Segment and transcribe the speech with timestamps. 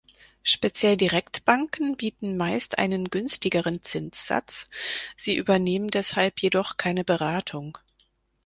[0.41, 4.65] Speziell Direktbanken bieten meist einen günstigeren Zinssatz,
[5.15, 7.77] sie übernehmen deshalb jedoch keine Beratung.